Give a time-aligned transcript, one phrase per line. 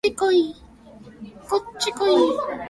[0.17, 0.31] こ
[1.57, 2.57] っちこい